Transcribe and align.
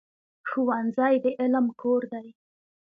ښوونځی 0.49 1.13
د 1.23 1.25
علم 1.39 1.65
کور 1.81 2.01
دی. 2.13 2.27